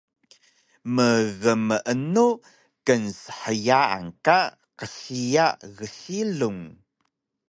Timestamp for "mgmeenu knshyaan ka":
0.95-4.37